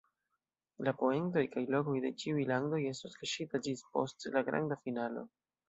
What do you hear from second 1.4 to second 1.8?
kaj